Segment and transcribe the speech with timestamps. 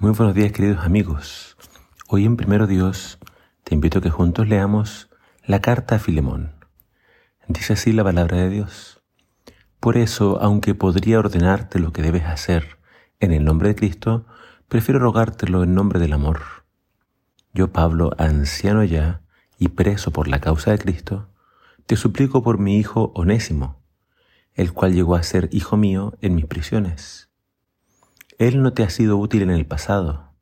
[0.00, 1.58] Muy buenos días queridos amigos.
[2.08, 3.18] Hoy en Primero Dios
[3.64, 5.10] te invito a que juntos leamos
[5.44, 6.54] la carta a Filemón.
[7.48, 9.02] Dice así la palabra de Dios.
[9.78, 12.78] Por eso, aunque podría ordenarte lo que debes hacer
[13.18, 14.24] en el nombre de Cristo,
[14.68, 16.40] prefiero rogártelo en nombre del amor.
[17.52, 19.20] Yo, Pablo, anciano ya
[19.58, 21.28] y preso por la causa de Cristo,
[21.84, 23.82] te suplico por mi hijo Onésimo,
[24.54, 27.29] el cual llegó a ser hijo mío en mis prisiones
[28.40, 30.32] él no te ha sido útil en el pasado,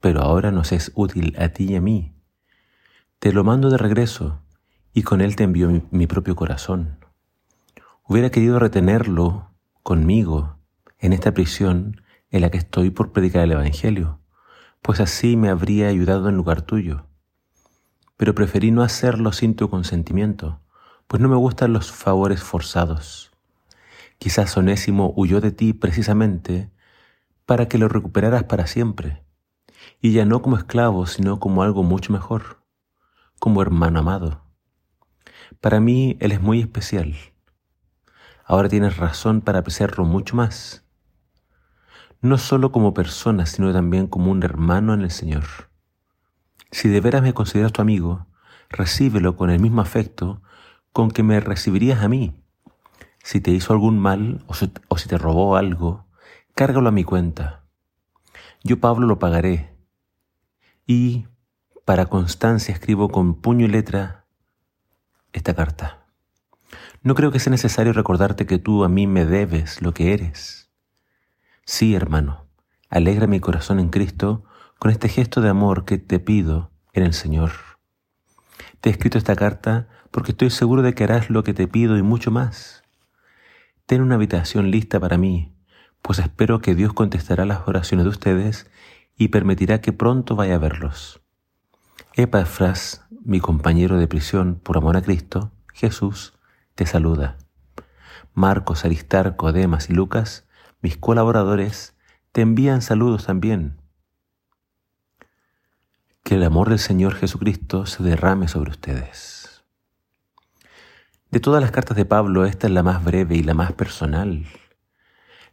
[0.00, 2.14] pero ahora nos es útil a ti y a mí.
[3.18, 4.40] Te lo mando de regreso
[4.94, 7.04] y con él te envío mi, propio corazón.
[8.08, 9.50] Hubiera querido retenerlo
[9.82, 10.56] conmigo
[10.98, 14.18] en esta prisión en la que estoy por predicar el Evangelio,
[14.80, 17.04] pues así me habría ayudado en lugar tuyo.
[18.16, 20.62] Pero preferí no hacerlo sin tu consentimiento,
[21.08, 23.32] pues no me gustan los favores forzados.
[24.16, 26.70] Quizás Onésimo huyó de ti precisamente
[27.46, 29.24] para que lo recuperaras para siempre,
[30.00, 32.62] y ya no como esclavo, sino como algo mucho mejor,
[33.38, 34.42] como hermano amado.
[35.60, 37.14] Para mí Él es muy especial.
[38.44, 40.84] Ahora tienes razón para apreciarlo mucho más,
[42.22, 45.44] no solo como persona, sino también como un hermano en el Señor.
[46.70, 48.26] Si de veras me consideras tu amigo,
[48.70, 50.40] recíbelo con el mismo afecto
[50.92, 52.32] con que me recibirías a mí.
[53.22, 56.06] Si te hizo algún mal o si, te robó algo,
[56.54, 57.64] cárgalo a mi cuenta.
[58.62, 59.76] Yo, Pablo, lo pagaré.
[60.86, 61.26] Y
[61.84, 64.26] para constancia escribo con puño y letra
[65.32, 66.06] esta carta.
[67.02, 70.70] No creo que sea necesario recordarte que tú a mí me debes lo que eres.
[71.64, 72.46] Sí, hermano,
[72.88, 74.44] alegra mi corazón en Cristo
[74.78, 77.52] con este gesto de amor que te pido en el Señor.
[78.80, 81.96] Te he escrito esta carta porque estoy seguro de que harás lo que te pido
[81.96, 82.82] y mucho más.
[83.86, 85.51] Ten una habitación lista para mí,
[86.02, 88.70] pues espero que Dios contestará las oraciones de ustedes
[89.16, 91.22] y permitirá que pronto vaya a verlos.
[92.14, 96.34] Epafras, mi compañero de prisión por amor a Cristo, Jesús,
[96.74, 97.38] te saluda.
[98.34, 100.46] Marcos, Aristarco, Demas y Lucas,
[100.80, 101.94] mis colaboradores,
[102.32, 103.80] te envían saludos también.
[106.24, 109.64] Que el amor del Señor Jesucristo se derrame sobre ustedes.
[111.30, 114.46] De todas las cartas de Pablo, esta es la más breve y la más personal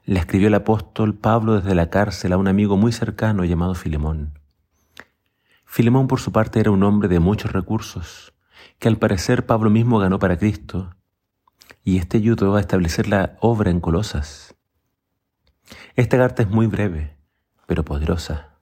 [0.10, 4.40] le escribió el apóstol Pablo desde la cárcel a un amigo muy cercano llamado Filemón.
[5.66, 8.34] Filemón por su parte era un hombre de muchos recursos,
[8.80, 10.96] que al parecer Pablo mismo ganó para Cristo,
[11.84, 14.56] y este ayudó a establecer la obra en Colosas.
[15.96, 17.16] Esta carta es muy breve,
[17.68, 18.56] pero poderosa.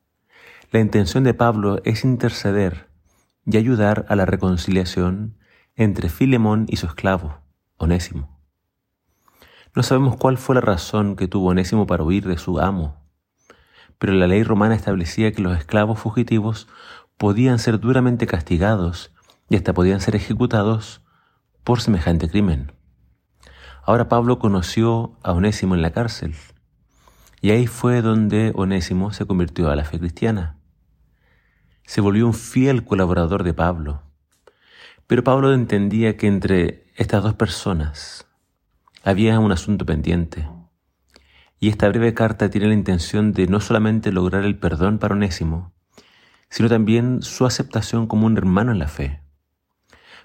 [0.73, 2.89] La intención de Pablo es interceder
[3.45, 5.37] y ayudar a la reconciliación
[5.77, 7.39] entre Filemón y su esclavo,
[7.77, 8.36] Onésimo.
[9.77, 12.99] No sabemos cuál fue la razón que tuvo Onésimo para huir de su amo,
[13.99, 16.67] pero la ley romana establecía que los esclavos fugitivos
[17.15, 19.13] podían ser duramente castigados
[19.49, 21.05] y hasta podían ser ejecutados
[21.63, 22.71] por semejante crimen.
[23.83, 26.33] Ahora Pablo conoció a Onésimo en la cárcel,
[27.39, 30.57] y ahí fue donde Onésimo se convirtió a la fe cristiana.
[31.85, 34.01] Se volvió un fiel colaborador de Pablo.
[35.05, 38.26] Pero Pablo entendía que entre estas dos personas,
[39.07, 40.49] había un asunto pendiente.
[41.61, 45.73] Y esta breve carta tiene la intención de no solamente lograr el perdón para Onésimo,
[46.49, 49.21] sino también su aceptación como un hermano en la fe.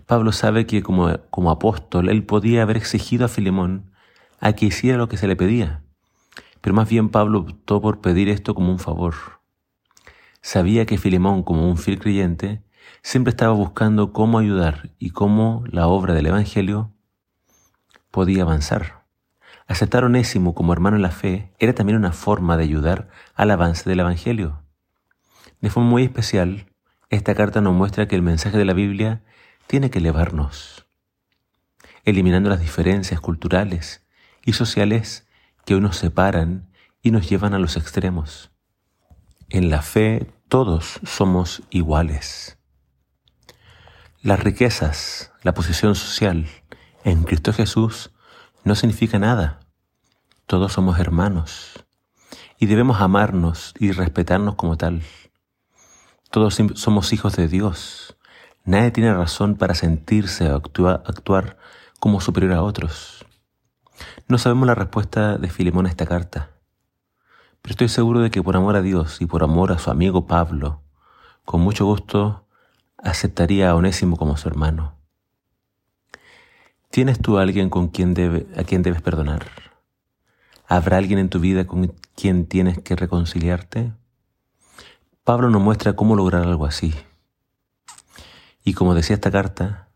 [0.04, 3.92] Pablo sabe que como, como apóstol él podía haber exigido a Filemón
[4.40, 5.84] a que hiciera lo que se le pedía,
[6.60, 9.14] pero más bien Pablo optó por pedir esto como un favor.
[10.40, 12.64] Sabía que Filemón, como un fiel creyente,
[13.00, 16.92] siempre estaba buscando cómo ayudar y cómo la obra del Evangelio
[18.12, 19.02] podía avanzar.
[19.66, 23.50] Aceptar a Onésimo como hermano en la fe era también una forma de ayudar al
[23.50, 24.62] avance del Evangelio.
[25.60, 26.66] De forma muy especial,
[27.10, 29.22] esta carta nos muestra que el mensaje de la Biblia
[29.66, 30.86] tiene que elevarnos,
[32.04, 34.06] eliminando las diferencias culturales
[34.44, 35.26] y sociales
[35.64, 36.68] que hoy nos separan
[37.02, 38.50] y nos llevan a los extremos.
[39.48, 42.58] En la fe todos somos iguales.
[44.22, 46.46] Las riquezas, la posición social,
[47.04, 48.10] en Cristo Jesús
[48.64, 49.60] no significa nada.
[50.46, 51.84] Todos somos hermanos
[52.58, 55.02] y debemos amarnos y respetarnos como tal.
[56.30, 58.16] Todos somos hijos de Dios.
[58.64, 61.58] Nadie tiene razón para sentirse o actuar
[61.98, 63.26] como superior a otros.
[64.28, 66.50] No sabemos la respuesta de Filemón a esta carta,
[67.60, 70.26] pero estoy seguro de que por amor a Dios y por amor a su amigo
[70.26, 70.82] Pablo,
[71.44, 72.46] con mucho gusto
[72.98, 75.01] aceptaría a Onésimo como su hermano.
[76.92, 79.46] ¿Tienes tú alguien con quien debe, a quien debes perdonar?
[80.68, 83.94] ¿Habrá alguien en tu vida con quien tienes que reconciliarte?
[85.24, 86.92] Pablo nos muestra cómo lograr algo así.
[88.62, 89.88] Y como decía esta carta,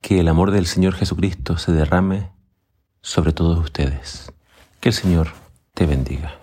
[0.00, 2.30] que el amor del Señor Jesucristo se derrame
[3.02, 4.32] sobre todos ustedes.
[4.78, 5.32] Que el Señor
[5.74, 6.39] te bendiga.